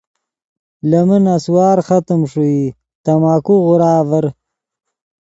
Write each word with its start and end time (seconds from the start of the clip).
لے 0.89 1.01
من 1.07 1.21
نسوار 1.25 1.77
ختم 1.87 2.21
ݰوئے 2.31 2.61
تماکو 3.03 3.55
غورا 3.65 3.91
آڤر 4.01 4.25